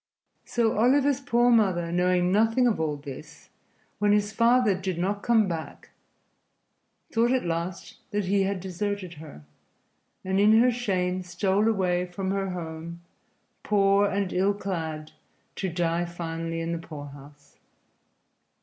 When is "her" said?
9.21-9.43, 10.59-10.71, 12.31-12.49